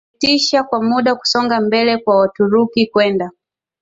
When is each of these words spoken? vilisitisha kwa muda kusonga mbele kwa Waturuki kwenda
vilisitisha 0.21 0.63
kwa 0.63 0.83
muda 0.83 1.15
kusonga 1.15 1.61
mbele 1.61 1.97
kwa 1.97 2.17
Waturuki 2.17 2.87
kwenda 2.87 3.29